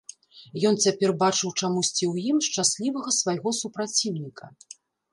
[0.69, 4.55] Ён цяпер бачыў чамусьці ў ім шчаслівага свайго супраціўніка.